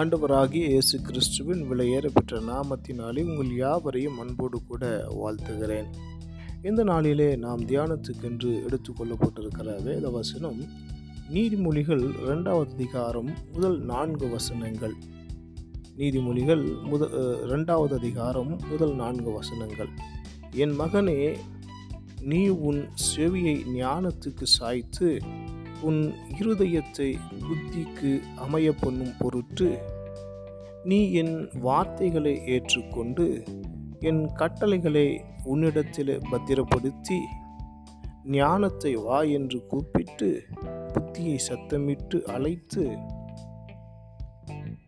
[0.00, 5.88] ஆண்டவராகிய இயேசு கிறிஸ்துவின் விலையேற பெற்ற நாமத்தினாலே உங்கள் யாவரையும் அன்போடு கூட வாழ்த்துகிறேன்.
[6.62, 10.58] இந்த நாளிலே நாம் தியானத்துக்கென்று எடுத்துக்கொள்ளப்பட்டிருக்கிற வேத வசனம்
[11.32, 14.94] நீதிமொழிகள் இரண்டாவது அதிகாரம் முதல் நான்கு வசனங்கள்.
[15.96, 17.08] நீதிமொழிகள் முத
[17.52, 19.88] ரெண்டாவது அதிகாரம் முதல் நான்கு வசனங்கள்.
[20.50, 21.36] என் மகனே
[22.20, 25.18] நீ உன் செவியை ஞானத்துக்கு சாய்த்து
[25.84, 26.00] உன்
[26.38, 27.08] இருதயத்தை
[27.40, 29.68] புத்திக்கு அமைய பண்ணும் பொருட்டு
[30.84, 33.26] நீ என் வார்த்தைகளை ஏற்றுக்கொண்டு
[34.02, 35.06] என் கட்டளைகளை
[35.44, 37.18] உன்னிடத்தில் பத்திரப்படுத்தி
[38.32, 40.28] ஞானத்தை வா என்று கூப்பிட்டு
[40.92, 42.84] புத்தியை சத்தமிட்டு அழைத்து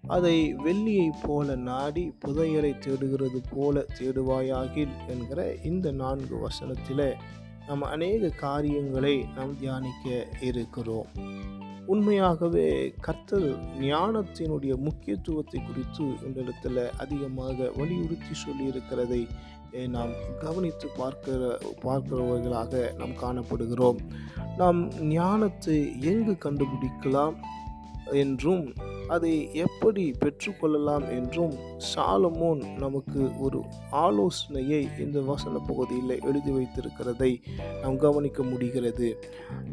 [0.09, 7.09] அதை வெள்ளியைப் போல நாடி புதையலை தேடுகிறது போல தேடுவாயாகில் என்கிற இந்த நான்கு வசனத்தில்
[7.67, 11.09] நாம் அநேக காரியங்களை நாம் தியானிக்க இருக்கிறோம்.
[11.87, 12.69] உண்மையாகவே
[13.01, 13.49] கர்த்தர்
[13.81, 19.21] ஞானத்தினுடைய முக்கியத்துவத்தை குறித்து இந்த இடத்துல அதிகமாக வலியுறுத்தி சொல்லியிருக்கிறதை
[19.95, 23.99] நாம் கவனித்து பார்க்கிற பார்க்கிறவர்களாக நாம் காணப்படுகிறோம்.
[24.57, 24.81] நாம்
[25.11, 27.37] ஞானத்தை எங்கு கண்டுபிடிக்கலாம்
[28.25, 28.65] என்றும்
[29.09, 31.55] அதை எப்படி பெற்றுக்கொள்ளலாம் என்றும்
[31.95, 37.41] சாலமோன் நமக்கு ஒரு ஆலோசனையை இந்த வசன பகுதியில் எழுதி வைத்திருக்கிறதை
[37.83, 39.25] நாம் கவனிக்க முடிகிறது.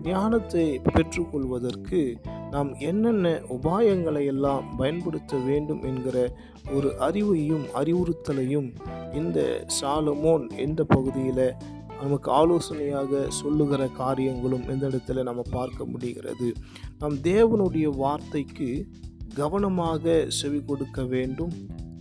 [0.03, 2.15] ஞானத்தை பெற்றுக்கொள்வதற்கு
[2.51, 6.31] நாம் என்னென்ன உபாயங்களை எல்லாம் பயன்படுத்த வேண்டும் என்கிற
[6.73, 8.73] ஒரு அறிவையும் அறிவுறுத்தலையும்
[9.13, 11.53] இந்த சாலமோன் எந்த பகுதியில்
[12.01, 16.53] நமக்கு ஆலோசனையாக சொல்லுகிற காரியங்களும் இந்த இடத்துல நம்ம பார்க்க முடிகிறது.
[16.99, 18.87] நம் தேவனுடைய வார்த்தைக்கு
[19.33, 21.53] கவனமாக செவி கொடுக்க வேண்டும்.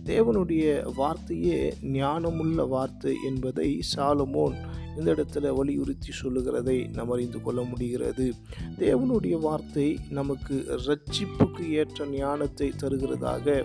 [0.05, 4.55] தேவனுடைய வார்த்தையே ஞானமுள்ள வார்த்தை என்பதை சாலமோன்
[4.97, 8.33] இந்த இடத்துல வலியுறுத்தி சொல்லுகிறதை நாம் அறிந்து கொள்ள முடிகிறது.
[8.77, 13.63] தேவனுடைய வார்த்தை நமக்கு ரட்சிப்புக்கு ஏற்ற ஞானத்தை தருகிறதாக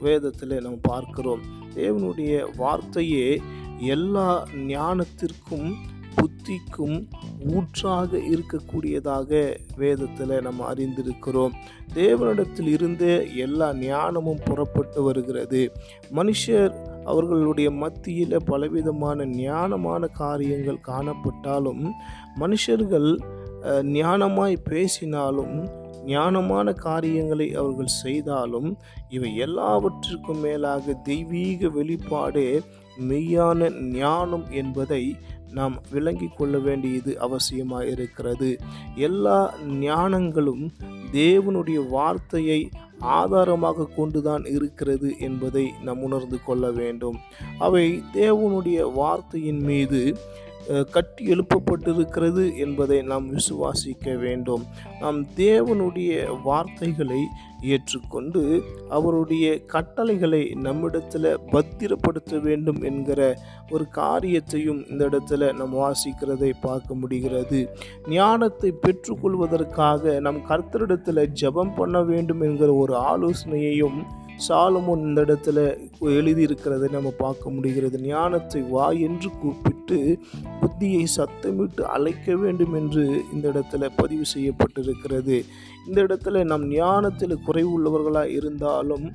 [0.00, 1.42] வேதத்தில் நாம் பார்க்கிறோம்.
[1.74, 3.40] தேவனுடைய வார்த்தையே
[3.78, 5.70] எல்லா ஞானத்திற்கும்
[6.16, 6.96] புத்திக்கும்
[7.54, 9.30] ஊற்றாக இருக்கக்கூடியதாக
[9.76, 11.54] வேதத்தில் நம்ம அறிந்திருக்கிறோம்.
[11.94, 15.62] தேவனிடத்தில் இருந்தே எல்லா ஞானமும் புறப்பட்டு வருகிறது.
[16.14, 16.72] மனுஷர்
[17.04, 21.84] அவர்களுடைய மத்தியில் பலவிதமான ஞானமான காரியங்கள் காணப்பட்டாலும்
[22.40, 23.10] மனுஷர்கள்
[23.96, 25.56] ஞானமாய் பேசினாலும்
[26.06, 28.70] ஞானமான காரியங்களை அவர்கள் செய்தாலும்
[29.08, 32.48] இவை எல்லாவற்றிற்கும் மேலாக தெய்வீக வெளிப்பாடே
[33.08, 35.02] மெய்யான ஞானம் என்பதை
[35.52, 38.50] நாம் விளங்கி கொள்ள வேண்டியது அவசியமாக இருக்கிறது
[38.94, 39.38] எல்லா
[39.80, 40.64] ஞானங்களும்
[41.12, 42.60] தேவனுடைய வார்த்தையை
[42.98, 47.18] ஆதாரமாக கொண்டுதான் இருக்கிறது என்பதை நாம் உணர்ந்து கொள்ள வேண்டும்.
[47.58, 50.02] அவை தேவனுடைய வார்த்தையின் மீது
[50.90, 54.64] கட்டி எழுப்பப்பட்டிருக்கிறது என்பதை நாம் விசுவாசிக்க வேண்டும்.
[55.00, 57.20] நாம் தேவனுடைய வார்த்தைகளை
[57.60, 63.38] ஏற்றுக்கொண்டு அவருடைய கட்டளைகளை நம்மிடத்தில் பத்திரப்படுத்த வேண்டும் என்கிற
[63.70, 67.60] ஒரு காரியத்தையும் இந்த இடத்துல நாம் வாசிக்கிறதை பார்க்க முடிகிறது.
[68.08, 77.12] ஞானத்தை பெற்றுக்கொள்வதற்காக நம் கர்த்தரிடத்தில் ஜெபம் பண்ண வேண்டும் என்கிற ஒரு ஆலோசனையையும் சாலமோன் இந்த இடத்துல எழுதியிருக்கிறதை நம்ம
[77.18, 78.00] பார்க்க முடிகிறது.
[78.00, 79.30] ஞானத்தை வா என்று
[79.82, 80.18] கூப்பிட்டு
[80.60, 85.36] புத்தியை சத்தமிட்டு அழைக்க வேண்டும் என்று இந்த இடத்துல பதிவு செய்யப்பட்டிருக்கிறது.
[85.86, 89.06] இந்த இடத்துல நம் ஞானத்தில் குறைவுள்ளவர்களாக இருந்தாலும்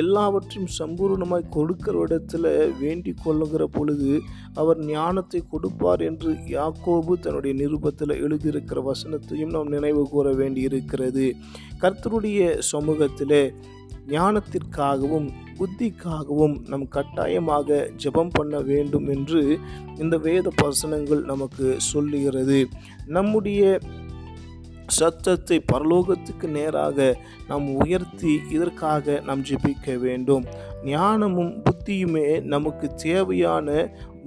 [0.00, 2.46] எல்லாவற்றையும் சம்பூர்ணமாய் கொடுக்கிற இடத்துல
[2.80, 4.12] வேண்டிக் கொள்ளுகிற பொழுது
[4.54, 11.26] அவர் ஞானத்தை கொடுப்பார் என்று யாக்கோபு தன்னுடைய நிருபத்தில் எழுதியிருக்கிற வசனத்தையும் நாம் நினைவு கூற வேண்டியிருக்கிறது.
[11.82, 12.40] கர்த்தருடைய
[12.72, 13.42] சமூகத்திலே
[14.08, 19.58] ஞானத்திற்காகவும் புத்திக்காகவும் நம் கட்டாயமாக ஜெபம் பண்ண வேண்டும் என்று
[19.98, 22.68] இந்த வேத வசனங்கள் நமக்கு சொல்லுகிறது.
[23.06, 23.78] நம்முடைய
[24.86, 27.16] சத்தத்தை பரலோகத்துக்கு நேராக
[27.48, 30.44] நாம் உயர்த்தி இதற்காக நாம் ஜெபிக்க வேண்டும்.
[30.84, 33.68] ஞானமும் புத்தியுமே நமக்கு தேவையான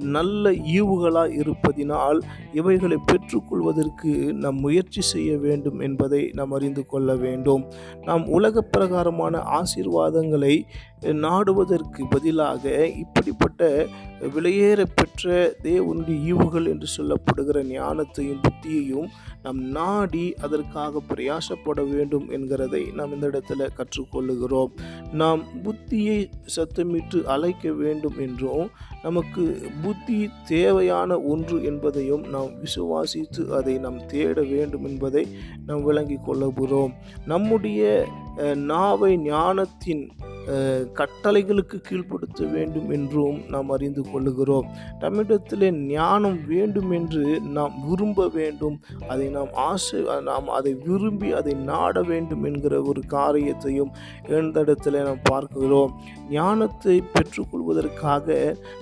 [0.01, 2.21] நல்ல ஈவுகளாக இருப்பதினால்
[2.53, 7.65] இவைகளை பெற்றுக்கொள்வதற்கு நாம் முயற்சி செய்ய வேண்டும் என்பதை நாம் அறிந்து கொள்ள வேண்டும்.
[8.05, 10.61] நாம் உலக பிரகாரமான ஆசீர்வாதங்களை
[11.13, 13.85] நாடுவதற்கு பதிலாக இப்படிப்பட்ட
[14.21, 19.07] விலையேற பெற்ற தேவனுடைய ஈவுகள் என்று சொல்லப்படுகிற ஞானத்தையும் புத்தியையும்
[19.43, 24.71] நாம் நாடி அதற்காக பிரயாசப்பட வேண்டும் என்கிறதை நாம் இந்த இடத்துல கற்றுக்கொள்ளுகிறோம்.
[25.11, 28.69] நாம் புத்தியை சத்தமிட்டு அழைக்க வேண்டும் என்றும்
[29.03, 30.17] நமக்கு புத்தி
[30.47, 35.23] தேவையான ஒன்று என்பதையும் நாம் விசுவாசித்து அதை நாம் தேட வேண்டும் என்பதை
[35.65, 36.93] நாம் விளங்கி கொள்ளுகிறோம்
[37.25, 37.81] நம்முடைய
[38.37, 40.03] அஹ், நாவை ஞானத்தின்
[40.99, 44.67] கட்டளைகளுக்கு கீழ்ப்படுத்த வேண்டும் என்றும் நாம் அறிந்து கொள்ளுகிறோம்.
[45.03, 47.25] நம்மிடத்திலே ஞானம் வேண்டும் என்று
[47.57, 48.77] நாம் விரும்ப வேண்டும்.
[49.11, 49.99] அதை நாம் ஆசை
[50.29, 53.91] நாம் அதை விரும்பி அதை நாட வேண்டும் என்கிற ஒரு காரியத்தையும்
[54.39, 55.93] இந்த இடத்துல நாம் பார்க்கிறோம்.
[56.35, 58.27] ஞானத்தை பெற்றுக்கொள்வதற்காக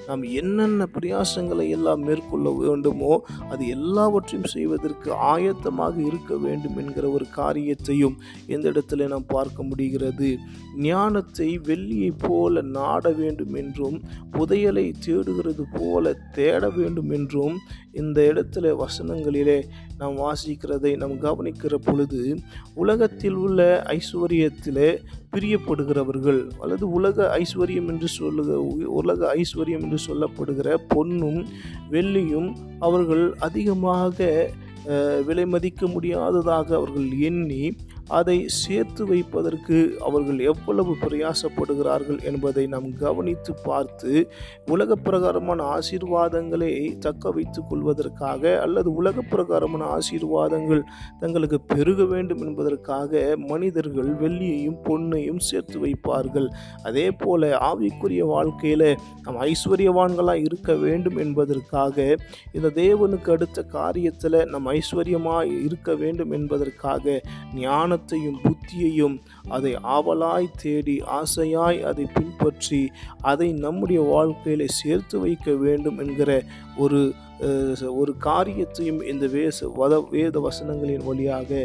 [0.08, 3.14] நாம் என்னென்ன பிரயாசங்களை எல்லாம் மேற்கொள்ள வேண்டுமோ
[3.52, 8.18] அது எல்லாவற்றையும் செய்வதற்கு ஆயத்தமாக இருக்க வேண்டும் என்கிற ஒரு காரியத்தையும்
[8.54, 10.32] இந்த இடத்துல நாம் பார்க்க முடிகிறது.
[10.90, 13.98] ஞானத்தை வெள்ளியைப் போல நாட வேண்டும் என்றும்
[14.32, 17.56] புதையலை தேடுகிறது போல தேட வேண்டும் என்றும்
[17.92, 19.58] இந்த இடத்துல வசனங்களிலே
[19.98, 22.22] நாம் வாசிக்கிறதை நாம் கவனிக்கிற பொழுது
[22.76, 23.60] உலகத்தில் உள்ள
[23.96, 24.90] ஐஸ்வர்யத்திலே
[25.32, 28.56] பிரியப்படுகிறவர்கள் அல்லது உலக ஐஸ்வர்யம் என்று சொல்லுக
[28.94, 31.42] உலக ஐஸ்வர்யம் என்று சொல்லப்படுகிற பொன்னும்
[31.92, 32.50] வெள்ளியும்
[32.80, 34.18] அவர்கள் அதிகமாக
[35.26, 37.64] விலை மதிக்க முடியாததாக அவர்கள் எண்ணி
[38.10, 44.12] அதை சேர்த்து வைப்பதற்கு அவர்கள் எவ்வளவு பிரயாசப்படுகிறார்கள் என்பதை நாம் கவனித்து பார்த்து
[44.66, 50.84] உலக பிரகாரமான ஆசீர்வாதங்களை தக்க வைத்துக் கொள்வதற்காக அல்லது உலக பிரகாரமான ஆசீர்வாதங்கள்
[51.20, 56.48] தங்களுக்கு பெருக வேண்டும் என்பதற்காக மனிதர்கள் வெள்ளியையும் பொன்னையும் சேர்த்து வைப்பார்கள்.
[56.84, 58.88] அதே போல ஆவிக்குரிய வாழ்க்கையில்
[59.24, 62.18] நாம் ஐஸ்வர்யவான்களாக இருக்க வேண்டும் என்பதற்காக
[62.52, 67.22] இந்த தேவனுக்கு அடுத்த காரியத்தில் நம் ஐஸ்வர்யமாக இருக்க வேண்டும் என்பதற்காக
[67.56, 69.16] ஞான ஞானத்தையும் புத்தியையும்
[69.50, 72.82] அதை ஆவலாய் தேடி ஆசையாய் அதை பின்பற்றி
[73.32, 76.32] அதை நம்முடைய வாழ்க்கையில் சேர்த்து வைக்க வேண்டும் என்கிற
[76.78, 77.02] ஒரு
[78.00, 81.60] ஒரு காரியத்தையும் இந்த வேச வத வேத வசனங்களின் வழியாக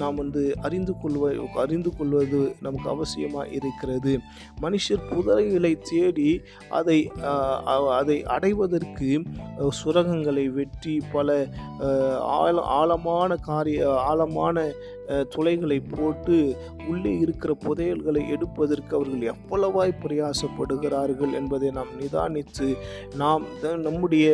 [0.00, 1.30] நாம் வந்து அறிந்து கொள்வ
[1.62, 4.12] அறிந்து கொள்வது நமக்கு அவசியமாக இருக்கிறது.
[4.62, 6.30] மனுஷர் புதரைகளை தேடி
[6.70, 6.98] அதை
[7.98, 9.10] அதை அடைவதற்கு
[9.80, 11.38] சுரகங்களை வெட்டி பல
[12.38, 14.56] ஆழ ஆழமான காரிய ஆழமான
[15.32, 16.36] துளைகளை போட்டு
[16.88, 22.68] உள்ளே இருக்கிற புதையல்களை எடுப்பதற்கு அவர்கள் எவ்வளவாய் பிரயாசப்படுகிறார்கள் என்பதை நாம் நிதானித்து
[23.16, 24.26] நாம் த- நம்முடைய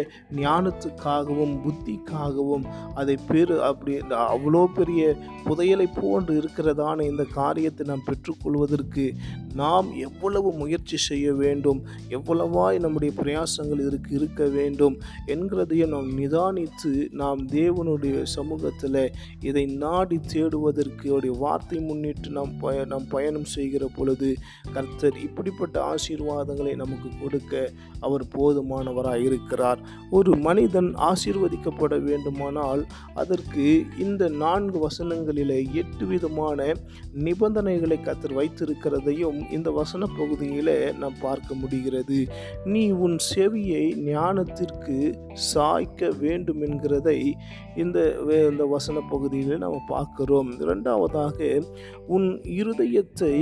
[0.45, 3.95] ஞானத்துக்காகவும் புத்திக்காகவும் அதை பெரு அப்படி
[4.29, 5.03] அவ்வளோ பெரிய
[5.45, 9.07] புதையலை போன்று இருக்கிறதான இந்த காரியத்தை நாம் பெற்றுக்கொள்வதற்கு
[9.55, 11.81] நாம் எவ்வளவு முயற்சி செய்ய வேண்டும்
[12.11, 14.97] எவ்வளவாய் நம்முடைய பிரயாசங்கள் இதற்கு இருக்க வேண்டும்
[15.29, 18.03] என்கிறதையும் நாம் நிதானித்து நாம் தேவனுடைய
[18.35, 19.01] சமூகத்தில்
[19.43, 20.19] இதை நாடி
[20.65, 24.35] தேடுவதற்கு அவருடைய வார்த்தை முன்னிட்டு நாம் பய நாம் பயணம் செய்கிற பொழுது
[24.73, 29.79] கர்த்தர் இப்படிப்பட்ட ஆசீர்வாதங்களை நமக்கு கொடுக்க அவர் போதுமானவராக இருக்கிறார்.
[30.11, 36.73] ஒரு மனிதன் ஆசீர்வதிக்கப்பட வேண்டுமானால் அதற்கு இந்த நான்கு வசனங்களிலே எட்டு விதமான
[37.15, 42.27] நிபந்தனைகளை கத்தர் வைத்திருக்கிறதையும் இந்த வசன பகுதியிலே நாம் பார்க்க முடிகிறது.
[42.65, 45.15] நீ உன் செவியை ஞானத்திற்கு
[45.55, 47.33] சாய்க்க வேண்டும் என்கிறதை
[47.77, 50.54] இந்த வே- இந்த வசன பகுதியில் நாம் பார்க்கிறோம்.
[50.61, 51.63] இரண்டாவதாக
[52.07, 53.35] உன் இருதயத்தை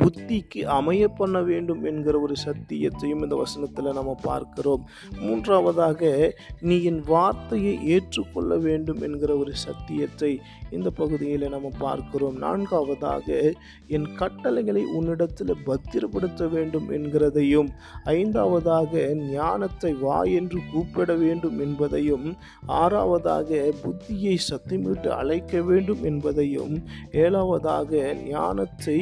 [0.00, 4.82] புத்திக்கு அமைய பண்ண வேண்டும் என்கிற ஒரு சத்தியத்தையும் இந்த வசனத்தில் நம்ம பார்க்கிறோம்.
[5.20, 6.00] மூன்றாவதாக
[6.60, 10.32] நீ என் வார்த்தையை ஏற்றுக்கொள்ள வேண்டும் என்கிற ஒரு சத்தியத்தை
[10.70, 12.36] இந்த பகுதியில் நம்ம பார்க்கிறோம்.
[12.38, 13.26] நான்காவதாக
[13.88, 17.70] என் கட்டளைகளை உன்னிடத்தில் பத்திரப்படுத்த வேண்டும் என்கிறதையும்
[18.04, 22.26] ஐந்தாவதாக ஞானத்தை வா என்று கூப்பிட வேண்டும் என்பதையும்
[22.82, 26.74] ஆறாவதாக புத்தியை சத்தியமிட்டு அழைக்க வேண்டும் என்பதையும்
[27.24, 28.98] ஏழாவதாக ஞானத்தை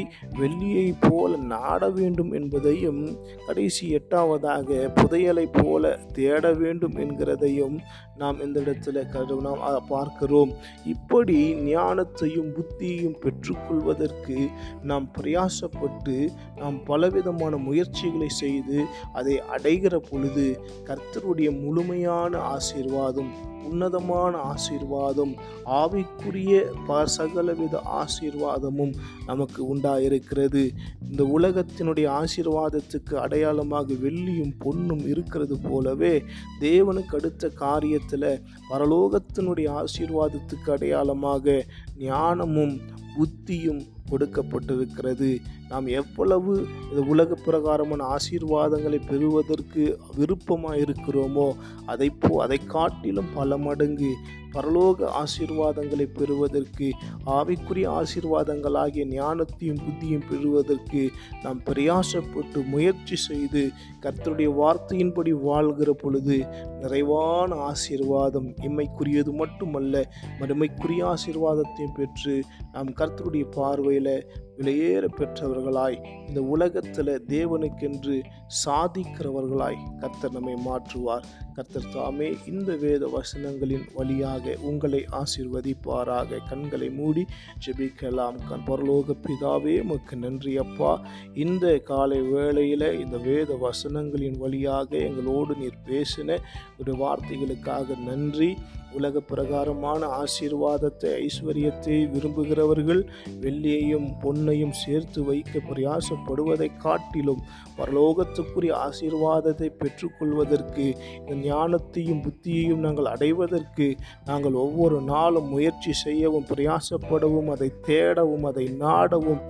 [0.76, 2.98] வெள்ளியை போல நாட வேண்டும் என்பதையும்
[3.44, 7.76] கடைசி எட்டாவதாக புதையலை போல தேட வேண்டும் என்கிறதையும்
[8.18, 10.52] நாம் இந்த இடத்துல கரு- நாம் பார்க்கிறோம்.
[10.84, 14.48] இப்படி ஞானத்தையும் புத்தியையும் பெற்றுக்கொள்வதற்கு
[14.82, 25.34] நாம் பிரயாசப்பட்டு நாம் பலவிதமான முயற்சிகளை செய்து அதை அடைகிற பொழுது கர்த்தருடைய முழுமையான ஆசீர்வாதம் உன்னதமான ஆசீர்வாதம்
[25.66, 28.94] ஆவிக்குரிய ப சகலவித ஆசீர்வாதமும்
[29.26, 30.70] நமக்கு உண்டாயிருக்கிறது.
[31.10, 36.22] இந்த உலகத்தினுடைய ஆசீர்வாதத்துக்கு அடையாளமாக வெள்ளியும் பொன்னும் இருக்கிறது போலவே
[36.60, 41.54] தேவனுக்கு அடுத்த காரியத்தை நேரத்தில் பரலோகத்தினுடைய ஆசீர்வாதத்துக்கு அடையாளமாக
[42.00, 42.74] ஞானமும்
[43.14, 45.30] புத்தியும் கொடுக்கப்பட்டிருக்கிறது.
[45.68, 46.52] நாம் எவ்வளவு
[46.90, 49.84] இந்த உலக பிரகாரமான ஆசீர்வாதங்களை பெறுவதற்கு
[50.16, 51.48] விருப்பமாக இருக்கிறோமோ
[51.84, 54.10] அதை போ அதை காட்டிலும் பல மடங்கு
[54.52, 56.86] பரலோக ஆசீர்வாதங்களை பெறுவதற்கு
[57.30, 61.02] ஆவிக்குரிய ஆசீர்வாதங்களாகிய ஞானத்தையும் புத்தியும் பெறுவதற்கு
[61.42, 63.62] நாம் பிரயாசப்பட்டு முயற்சி செய்து
[64.02, 66.38] கர்த்தருடைய வார்த்தையின்படி வாழ்கிற பொழுது
[66.80, 70.04] நிறைவான ஆசீர்வாதம் இம்மைக்குரியது மட்டுமல்ல
[70.40, 72.36] மறுமைக்குரிய ஆசீர்வாதத்தையும் பெற்று
[72.72, 73.46] நாம் கர்த்தருடைய
[73.95, 74.13] பார்வையில்
[74.58, 75.98] விலையேற பெற்றவர்களாய்
[76.28, 78.22] இந்த உலகத்தில் தேவனுக்கென்று
[78.64, 81.26] சாதிக்கிறவர்களாய் கர்த்தர் நம்மை மாற்றுவார்.
[81.54, 86.38] கர்த்தர் தாமே இந்த வேத வசனங்களின் வழியாக உங்களை ஆசீர்வதிப்பாராக.
[86.48, 87.24] கண்களை மூடி
[87.66, 88.36] ஜெபிக்கலாம்.
[88.48, 91.00] கண் பரலோக பிதாவே உமக்கு நன்றி அப்பா.
[91.34, 96.38] இந்த காலை வேளையில் இந்த வேத வசனங்களின் வழியாக எங்களோடு நீர் பேசின
[96.80, 98.56] ஒரு வார்த்தைகளுக்காக நன்றி.
[98.92, 103.02] உலக பிரகாரமான ஆசீர்வாதத்தை ஐஸ்வர்யத்தை விரும்புகிறவர்கள்
[103.40, 104.06] வெள்ளியையும்
[104.46, 107.40] பொன்னையும் சேர்த்து வைக்க பிரயாசப்படுவதை காட்டிலும்
[107.78, 110.84] பரலோகத்துக்குரிய ஆசீர்வாதத்தை பெற்றுக்கொள்வதற்கு
[111.20, 113.86] இந்த ஞானத்தையும் புத்தியையும் நாங்கள் அடைவதற்கு
[114.24, 119.42] நாங்கள் ஒவ்வொரு நாளும் முயற்சி செய்யவும் பிரயாசப்படவும் அதை தேடவும் அதை நாடவும்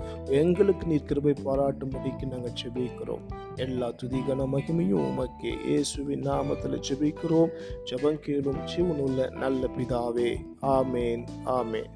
[0.43, 3.27] எங்களுக்கு நீர் கிருபை பாராட்டும்படிக்கு நாங்கள் செபிக்கிறோம்
[3.57, 10.33] எல்லா துதிகன மகிமையும் உமக்கே இயேசுவின் நாமத்தில் செபிக்கிறோம் ஜபம் கேளும் ஜீவனுள்ள நல்ல பிதாவே.
[10.79, 11.25] ஆமேன்
[11.59, 11.91] ஆமேன்.